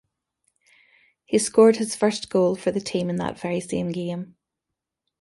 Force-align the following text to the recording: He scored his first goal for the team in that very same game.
He 1.25 1.37
scored 1.37 1.75
his 1.75 1.95
first 1.95 2.31
goal 2.31 2.55
for 2.55 2.71
the 2.71 2.79
team 2.81 3.07
in 3.07 3.17
that 3.17 3.39
very 3.39 3.59
same 3.59 3.91
game. 3.91 4.35